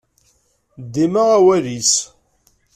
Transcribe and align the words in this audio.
Dima 0.93 1.23
awal-is. 1.37 1.93